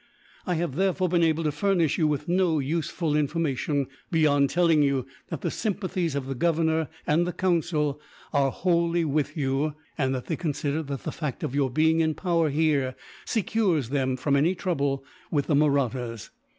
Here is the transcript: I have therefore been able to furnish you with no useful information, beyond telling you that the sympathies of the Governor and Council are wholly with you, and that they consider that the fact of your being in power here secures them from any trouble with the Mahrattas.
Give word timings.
I 0.47 0.55
have 0.55 0.77
therefore 0.77 1.09
been 1.09 1.21
able 1.21 1.43
to 1.43 1.51
furnish 1.51 1.99
you 1.99 2.07
with 2.07 2.27
no 2.27 2.57
useful 2.57 3.15
information, 3.15 3.85
beyond 4.09 4.49
telling 4.49 4.81
you 4.81 5.05
that 5.29 5.41
the 5.41 5.51
sympathies 5.51 6.15
of 6.15 6.25
the 6.25 6.33
Governor 6.33 6.89
and 7.05 7.37
Council 7.37 8.01
are 8.33 8.49
wholly 8.49 9.05
with 9.05 9.37
you, 9.37 9.75
and 9.99 10.15
that 10.15 10.25
they 10.25 10.35
consider 10.37 10.81
that 10.81 11.03
the 11.03 11.11
fact 11.11 11.43
of 11.43 11.53
your 11.53 11.69
being 11.69 11.99
in 11.99 12.15
power 12.15 12.49
here 12.49 12.95
secures 13.25 13.89
them 13.89 14.17
from 14.17 14.35
any 14.35 14.55
trouble 14.55 15.05
with 15.29 15.45
the 15.45 15.53
Mahrattas. 15.53 16.31